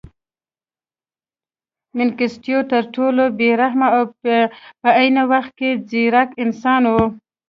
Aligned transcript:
منګیسټیو 1.97 2.59
تر 2.71 2.83
ټولو 2.95 3.23
بې 3.37 3.49
رحمه 3.61 3.87
او 3.97 4.03
په 4.83 4.89
عین 4.99 5.17
وخت 5.31 5.51
کې 5.59 5.69
ځیرک 5.89 6.29
انسان 6.43 6.83
و. 6.93 6.95